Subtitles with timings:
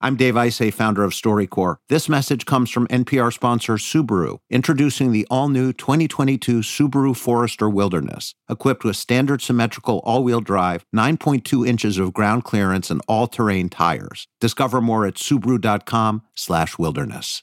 [0.00, 1.78] I'm Dave Isay, founder of StoryCorps.
[1.88, 8.34] This message comes from NPR sponsor Subaru, introducing the all new 2022 Subaru Forester Wilderness,
[8.48, 13.70] equipped with standard symmetrical all wheel drive, 9.2 inches of ground clearance, and all terrain
[13.70, 14.28] tires.
[14.38, 17.42] Discover more at Subaru.com/slash wilderness.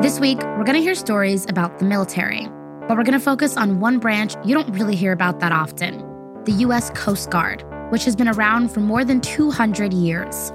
[0.00, 2.46] This week, we're going to hear stories about the military,
[2.86, 6.07] but we're going to focus on one branch you don't really hear about that often
[6.48, 6.88] the U.S.
[6.94, 10.50] Coast Guard, which has been around for more than 200 years.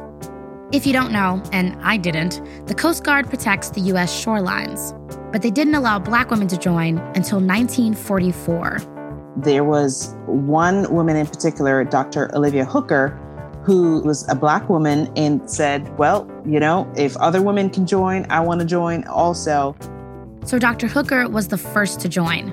[0.71, 4.11] If you don't know, and I didn't, the Coast Guard protects the U.S.
[4.25, 4.91] shorelines,
[5.31, 8.79] but they didn't allow black women to join until 1944.
[9.37, 12.35] There was one woman in particular, Dr.
[12.35, 13.09] Olivia Hooker,
[13.63, 18.25] who was a black woman and said, Well, you know, if other women can join,
[18.31, 19.75] I want to join also.
[20.43, 20.87] So Dr.
[20.87, 22.51] Hooker was the first to join,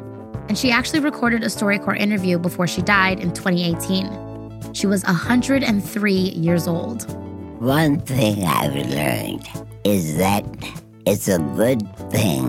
[0.51, 4.75] and she actually recorded a StoryCorps interview before she died in 2018.
[4.75, 7.09] She was 103 years old.
[7.63, 9.49] One thing I've learned
[9.85, 10.45] is that
[11.07, 12.49] it's a good thing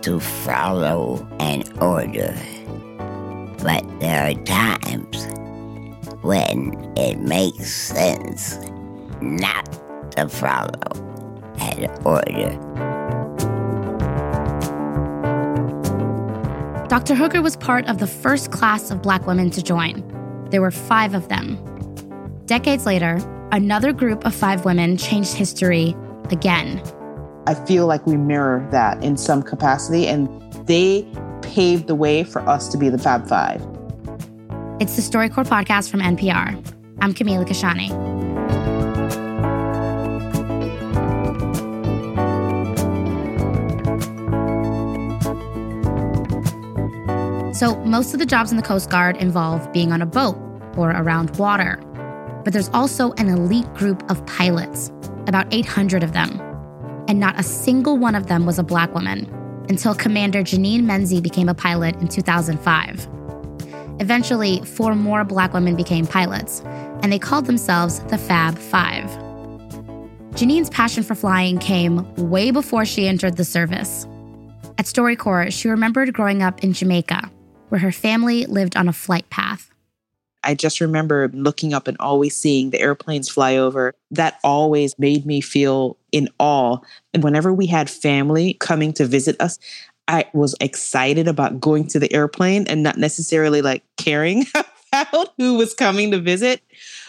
[0.00, 2.36] to follow an order,
[3.62, 5.28] but there are times
[6.22, 8.58] when it makes sense
[9.20, 9.64] not
[10.16, 10.90] to follow
[11.60, 12.91] an order.
[16.92, 17.14] Dr.
[17.14, 20.04] Hooker was part of the first class of black women to join.
[20.50, 21.56] There were five of them.
[22.44, 23.18] Decades later,
[23.50, 25.96] another group of five women changed history
[26.28, 26.82] again.
[27.46, 30.28] I feel like we mirror that in some capacity, and
[30.66, 33.62] they paved the way for us to be the Fab Five.
[34.78, 36.62] It's the StoryCorps podcast from NPR.
[37.00, 38.11] I'm Camila Kashani.
[47.52, 50.36] So, most of the jobs in the Coast Guard involve being on a boat
[50.76, 51.76] or around water.
[52.44, 54.90] But there's also an elite group of pilots,
[55.26, 56.40] about 800 of them.
[57.08, 59.30] And not a single one of them was a black woman
[59.68, 63.08] until Commander Janine Menze became a pilot in 2005.
[64.00, 66.62] Eventually, four more black women became pilots,
[67.02, 69.04] and they called themselves the Fab Five.
[70.32, 74.06] Janine's passion for flying came way before she entered the service.
[74.78, 77.30] At StoryCorps, she remembered growing up in Jamaica,
[77.72, 79.70] where her family lived on a flight path.
[80.44, 83.94] I just remember looking up and always seeing the airplanes fly over.
[84.10, 86.80] That always made me feel in awe.
[87.14, 89.58] And whenever we had family coming to visit us,
[90.06, 94.44] I was excited about going to the airplane and not necessarily like caring
[94.92, 96.60] about who was coming to visit.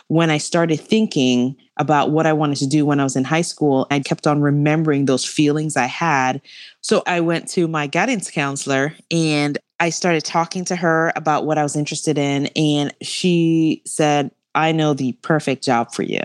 [0.07, 3.41] When I started thinking about what I wanted to do when I was in high
[3.41, 6.41] school, I kept on remembering those feelings I had.
[6.79, 11.57] So I went to my guidance counselor and I started talking to her about what
[11.57, 12.47] I was interested in.
[12.55, 16.21] And she said, I know the perfect job for you.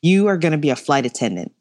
[0.00, 1.52] You are going to be a flight attendant.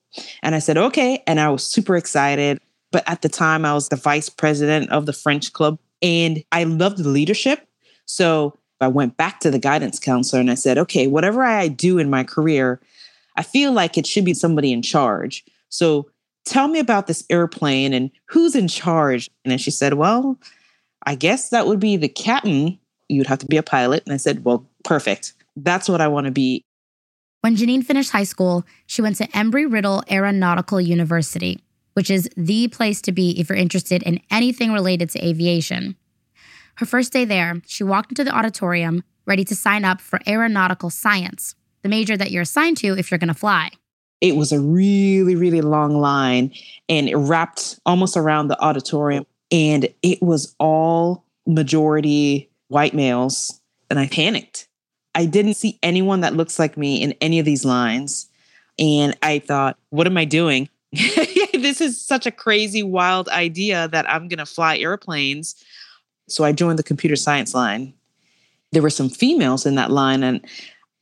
[0.41, 1.21] And I said, okay.
[1.27, 2.61] And I was super excited.
[2.93, 6.63] But at the time, I was the vice president of the French club and I
[6.63, 7.67] loved the leadership.
[8.05, 11.97] So I went back to the guidance counselor and I said, okay, whatever I do
[11.97, 12.79] in my career,
[13.35, 15.43] I feel like it should be somebody in charge.
[15.67, 16.09] So
[16.45, 19.29] tell me about this airplane and who's in charge.
[19.43, 20.39] And then she said, well,
[21.07, 22.77] I guess that would be the captain.
[23.09, 24.03] You'd have to be a pilot.
[24.05, 25.33] And I said, well, perfect.
[25.55, 26.61] That's what I want to be.
[27.41, 31.63] When Janine finished high school, she went to Embry Riddle Aeronautical University
[31.97, 35.95] which is the place to be if you're interested in anything related to aviation.
[36.75, 40.91] Her first day there, she walked into the auditorium ready to sign up for aeronautical
[40.91, 43.71] science, the major that you're assigned to if you're going to fly.
[44.21, 46.53] It was a really, really long line
[46.87, 49.25] and it wrapped almost around the auditorium.
[49.51, 53.59] And it was all majority white males.
[53.89, 54.67] And I panicked.
[55.15, 58.29] I didn't see anyone that looks like me in any of these lines.
[58.77, 60.69] And I thought, what am I doing?
[60.91, 65.55] this is such a crazy, wild idea that I'm going to fly airplanes.
[66.27, 67.93] So I joined the computer science line.
[68.73, 70.45] There were some females in that line, and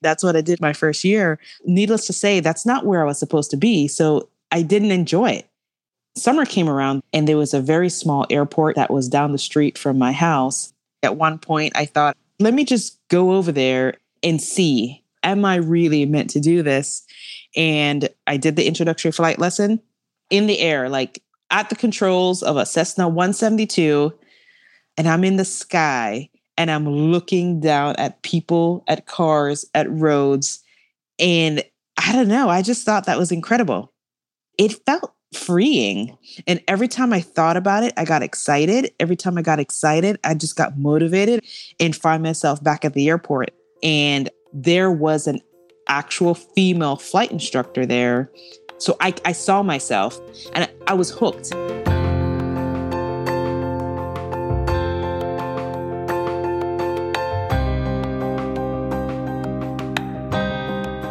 [0.01, 1.39] that's what I did my first year.
[1.65, 3.87] Needless to say, that's not where I was supposed to be.
[3.87, 5.49] So I didn't enjoy it.
[6.17, 9.77] Summer came around, and there was a very small airport that was down the street
[9.77, 10.73] from my house.
[11.03, 15.55] At one point, I thought, let me just go over there and see, am I
[15.55, 17.05] really meant to do this?
[17.55, 19.81] And I did the introductory flight lesson
[20.29, 21.21] in the air, like
[21.51, 24.13] at the controls of a Cessna 172,
[24.97, 30.63] and I'm in the sky and I'm looking down at people, at cars, at roads.
[31.19, 31.63] And
[31.97, 33.93] I don't know, I just thought that was incredible.
[34.57, 36.17] It felt freeing.
[36.47, 38.93] And every time I thought about it, I got excited.
[38.99, 41.43] Every time I got excited, I just got motivated
[41.79, 43.51] and find myself back at the airport.
[43.83, 45.41] And there was an
[45.87, 48.31] actual female flight instructor there.
[48.77, 50.19] So I, I saw myself
[50.53, 51.53] and I, I was hooked.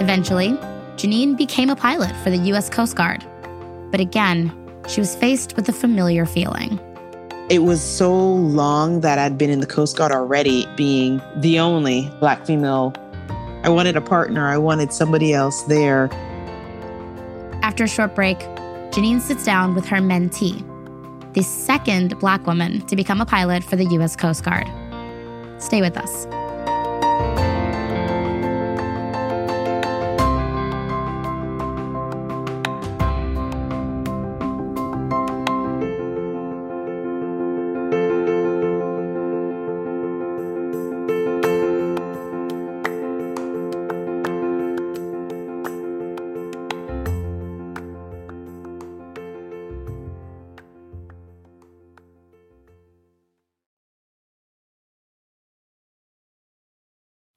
[0.00, 0.50] Eventually,
[0.96, 2.68] Janine became a pilot for the U.S.
[2.68, 3.24] Coast Guard.
[3.94, 4.52] But again,
[4.88, 6.80] she was faced with a familiar feeling.
[7.48, 12.10] It was so long that I'd been in the Coast Guard already, being the only
[12.18, 12.92] Black female.
[13.62, 16.08] I wanted a partner, I wanted somebody else there.
[17.62, 18.40] After a short break,
[18.90, 20.64] Janine sits down with her mentee,
[21.34, 24.16] the second Black woman to become a pilot for the U.S.
[24.16, 24.66] Coast Guard.
[25.62, 26.26] Stay with us.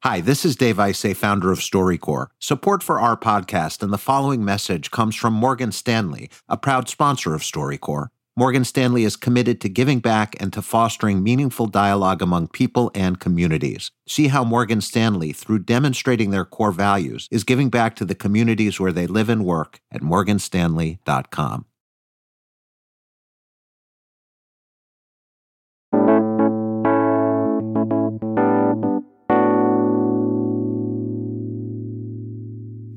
[0.04, 2.28] Hi, this is Dave Isay, founder of StoryCorps.
[2.38, 7.34] Support for our podcast and the following message comes from Morgan Stanley, a proud sponsor
[7.34, 8.06] of StoryCorps.
[8.36, 13.18] Morgan Stanley is committed to giving back and to fostering meaningful dialogue among people and
[13.18, 13.90] communities.
[14.06, 18.78] See how Morgan Stanley, through demonstrating their core values, is giving back to the communities
[18.78, 21.64] where they live and work at morganstanley.com.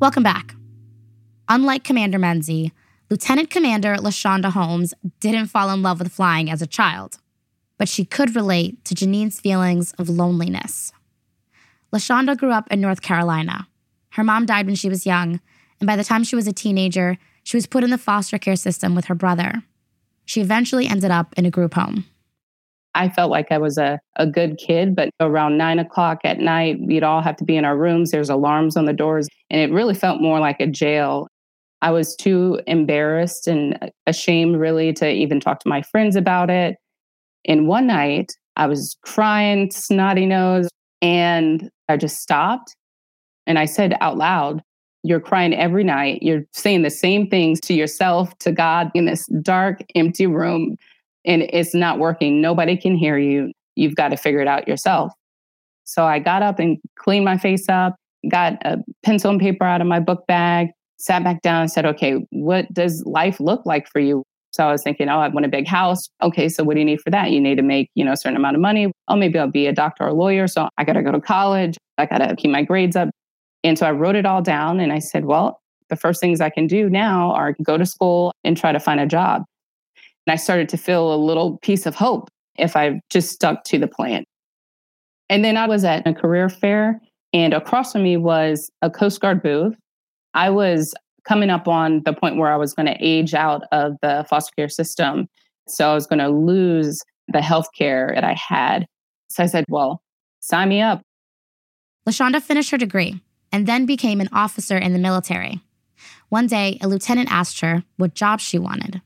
[0.01, 0.55] Welcome back.
[1.47, 2.71] Unlike Commander Menze,
[3.11, 7.19] Lieutenant Commander LaShonda Holmes didn't fall in love with flying as a child,
[7.77, 10.91] but she could relate to Janine's feelings of loneliness.
[11.93, 13.67] LaShonda grew up in North Carolina.
[14.13, 15.39] Her mom died when she was young,
[15.79, 18.55] and by the time she was a teenager, she was put in the foster care
[18.55, 19.61] system with her brother.
[20.25, 22.05] She eventually ended up in a group home.
[22.93, 26.77] I felt like I was a, a good kid, but around nine o'clock at night,
[26.81, 28.11] we'd all have to be in our rooms.
[28.11, 31.27] There's alarms on the doors, and it really felt more like a jail.
[31.83, 36.49] I was too embarrassed and uh, ashamed, really, to even talk to my friends about
[36.49, 36.77] it.
[37.45, 40.69] And one night, I was crying, snotty nose,
[41.01, 42.75] and I just stopped
[43.45, 44.63] and I said out loud,
[45.03, 46.23] You're crying every night.
[46.23, 50.77] You're saying the same things to yourself, to God in this dark, empty room
[51.25, 52.41] and it's not working.
[52.41, 53.51] Nobody can hear you.
[53.75, 55.13] You've got to figure it out yourself.
[55.83, 57.95] So I got up and cleaned my face up,
[58.29, 60.69] got a pencil and paper out of my book bag,
[60.99, 64.23] sat back down and said, okay, what does life look like for you?
[64.51, 66.09] So I was thinking, oh, I want a big house.
[66.21, 67.31] Okay, so what do you need for that?
[67.31, 68.91] You need to make, you know, a certain amount of money.
[69.07, 70.47] Oh, maybe I'll be a doctor or a lawyer.
[70.47, 71.77] So I got to go to college.
[71.97, 73.09] I got to keep my grades up.
[73.63, 76.49] And so I wrote it all down and I said, well, the first things I
[76.49, 79.43] can do now are go to school and try to find a job.
[80.25, 83.79] And I started to feel a little piece of hope if I just stuck to
[83.79, 84.23] the plan.
[85.29, 87.01] And then I was at a career fair,
[87.33, 89.75] and across from me was a Coast Guard booth.
[90.33, 90.93] I was
[91.23, 94.53] coming up on the point where I was going to age out of the foster
[94.55, 95.27] care system.
[95.67, 98.85] So I was going to lose the health care that I had.
[99.29, 100.01] So I said, well,
[100.39, 101.01] sign me up.
[102.07, 105.61] LaShonda finished her degree and then became an officer in the military.
[106.29, 109.01] One day, a lieutenant asked her what job she wanted.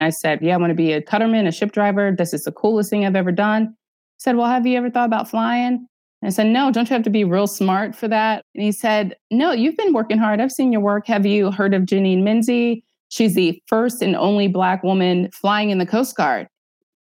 [0.00, 2.14] I said, Yeah, I want to be a cutterman, a ship driver.
[2.16, 3.68] This is the coolest thing I've ever done.
[3.68, 5.86] He said, Well, have you ever thought about flying?
[6.26, 8.44] And I said, No, don't you have to be real smart for that?
[8.56, 10.40] And he said, No, you've been working hard.
[10.40, 11.06] I've seen your work.
[11.06, 12.82] Have you heard of Janine Menze?
[13.10, 16.48] She's the first and only Black woman flying in the Coast Guard.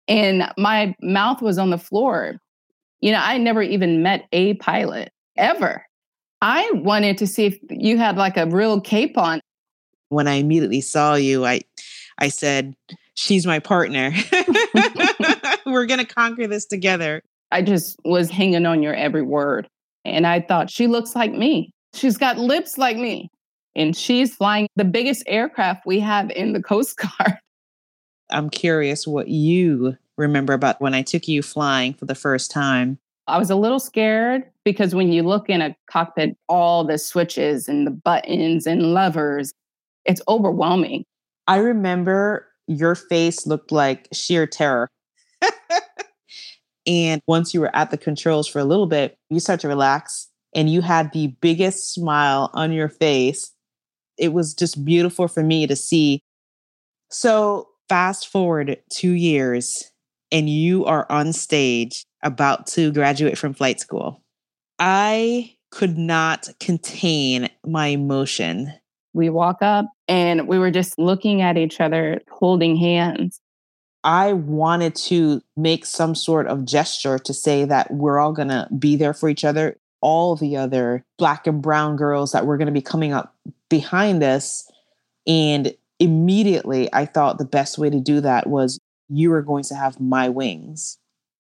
[0.06, 2.36] And my mouth was on the floor.
[3.00, 5.84] You know, I never even met a pilot ever.
[6.40, 9.40] I wanted to see if you had like a real cape on.
[10.10, 11.62] When I immediately saw you, I
[12.18, 12.76] I said,
[13.14, 14.12] She's my partner.
[15.66, 17.24] We're going to conquer this together.
[17.50, 19.69] I just was hanging on your every word.
[20.04, 21.73] And I thought, She looks like me.
[21.95, 23.28] She's got lips like me.
[23.76, 27.38] And she's flying the biggest aircraft we have in the Coast Guard.
[28.30, 32.99] I'm curious what you remember about when I took you flying for the first time.
[33.26, 37.69] I was a little scared because when you look in a cockpit, all the switches
[37.69, 39.52] and the buttons and levers,
[40.04, 41.04] it's overwhelming.
[41.47, 44.88] I remember your face looked like sheer terror.
[46.90, 50.28] and once you were at the controls for a little bit, you start to relax
[50.52, 53.52] and you had the biggest smile on your face.
[54.18, 56.20] It was just beautiful for me to see.
[57.09, 59.92] So, fast forward two years,
[60.32, 64.20] and you are on stage about to graduate from flight school.
[64.80, 68.73] I could not contain my emotion.
[69.12, 73.40] We walk up and we were just looking at each other, holding hands.
[74.02, 78.69] I wanted to make some sort of gesture to say that we're all going to
[78.78, 79.76] be there for each other.
[80.00, 83.37] All the other black and brown girls that were going to be coming up
[83.69, 84.71] behind us.
[85.26, 88.78] And immediately I thought the best way to do that was
[89.11, 90.97] you are going to have my wings.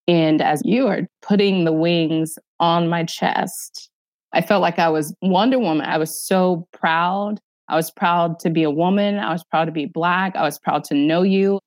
[0.06, 3.88] And as you are putting the wings on my chest,
[4.32, 5.86] I felt like I was Wonder Woman.
[5.86, 7.40] I was so proud.
[7.68, 9.18] I was proud to be a woman.
[9.18, 10.36] I was proud to be Black.
[10.36, 11.60] I was proud to know you.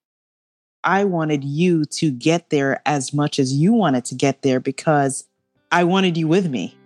[0.85, 5.25] I wanted you to get there as much as you wanted to get there because
[5.71, 6.77] I wanted you with me.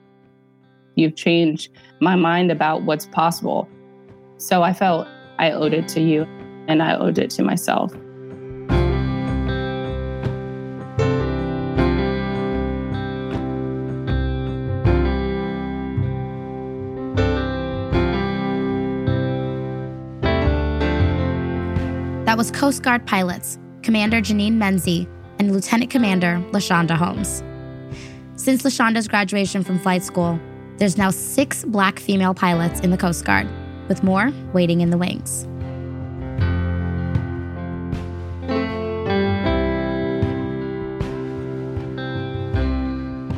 [0.96, 3.68] You've changed my mind about what's possible.
[4.38, 5.08] So I felt
[5.39, 6.24] I owed it to you
[6.68, 7.92] and I owed it to myself.
[22.25, 25.08] That was Coast Guard pilots, Commander Janine Menze
[25.39, 27.41] and Lieutenant Commander LaShonda Holmes.
[28.36, 30.38] Since LaShonda's graduation from flight school,
[30.75, 33.48] there's now six black female pilots in the Coast Guard,
[33.88, 35.46] with more waiting in the wings.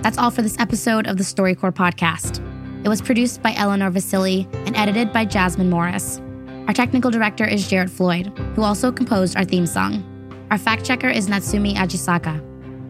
[0.01, 2.43] That's all for this episode of the StoryCorps podcast.
[2.83, 6.19] It was produced by Eleanor Vasili and edited by Jasmine Morris.
[6.65, 10.08] Our technical director is Jared Floyd, who also composed our theme song.
[10.51, 12.45] Our fact checker is Natsumi Ajisaka.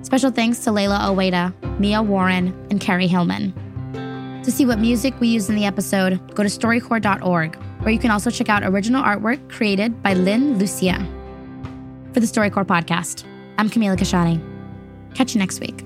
[0.05, 3.53] Special thanks to Layla Oweda, Mia Warren, and Carrie Hillman.
[4.45, 8.11] To see what music we used in the episode, go to storycorps.org, where you can
[8.11, 10.97] also check out original artwork created by Lynn Lucia.
[12.13, 13.25] For the StoryCorps podcast,
[13.57, 14.41] I'm Camila Kashani.
[15.13, 15.83] Catch you next week.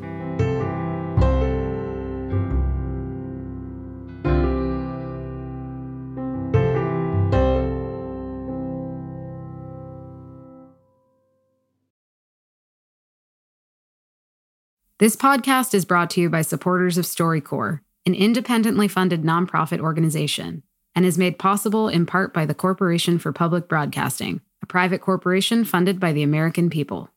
[15.03, 20.63] This podcast is brought to you by supporters of StoryCorps, an independently funded nonprofit organization,
[20.95, 25.65] and is made possible in part by the Corporation for Public Broadcasting, a private corporation
[25.65, 27.09] funded by the American people.